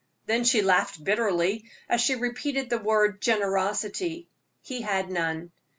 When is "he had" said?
4.63-5.11